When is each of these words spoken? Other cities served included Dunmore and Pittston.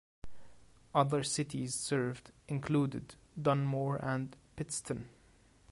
Other 0.95 1.21
cities 1.23 1.75
served 1.75 2.31
included 2.47 3.13
Dunmore 3.39 3.97
and 4.03 4.35
Pittston. 4.55 5.09